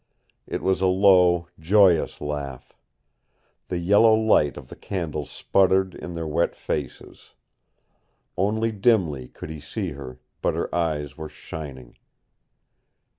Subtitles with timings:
[0.47, 2.75] It was a low, joyous laugh.
[3.67, 7.35] The yellow light of the candle sputtered in their wet faces.
[8.35, 11.99] Only dimly could he see her, but her eyes were shining.